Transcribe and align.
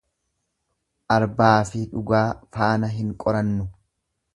Arbaafi 1.17 1.85
dhugaa 1.95 2.25
faana 2.59 2.95
hin 2.99 3.17
qorannu. 3.27 3.73